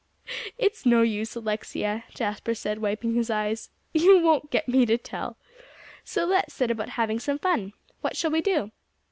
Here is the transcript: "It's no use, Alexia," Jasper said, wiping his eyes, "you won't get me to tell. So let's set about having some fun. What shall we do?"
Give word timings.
"It's 0.57 0.83
no 0.83 1.03
use, 1.03 1.35
Alexia," 1.35 2.05
Jasper 2.09 2.55
said, 2.55 2.79
wiping 2.79 3.13
his 3.13 3.29
eyes, 3.29 3.69
"you 3.93 4.17
won't 4.17 4.49
get 4.49 4.67
me 4.67 4.83
to 4.87 4.97
tell. 4.97 5.37
So 6.03 6.25
let's 6.25 6.55
set 6.55 6.71
about 6.71 6.89
having 6.97 7.19
some 7.19 7.37
fun. 7.37 7.73
What 7.99 8.17
shall 8.17 8.31
we 8.31 8.41
do?" 8.41 8.71